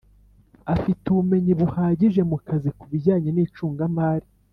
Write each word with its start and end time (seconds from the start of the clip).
Afite 0.73 1.03
ubumenyi 1.07 1.51
buhagije 1.59 2.21
mu 2.29 2.37
kazi 2.47 2.69
ku 2.79 2.85
bijyanye 2.91 3.29
n’icungamari 3.31 4.27